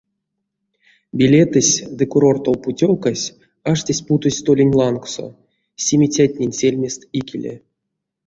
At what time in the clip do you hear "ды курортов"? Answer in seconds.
1.97-2.55